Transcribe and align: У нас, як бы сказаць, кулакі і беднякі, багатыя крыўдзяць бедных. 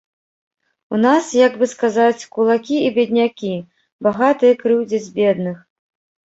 У 0.95 1.01
нас, 1.05 1.27
як 1.47 1.53
бы 1.59 1.65
сказаць, 1.73 2.27
кулакі 2.37 2.77
і 2.87 2.87
беднякі, 2.97 3.53
багатыя 4.09 4.57
крыўдзяць 4.65 5.13
бедных. 5.21 5.57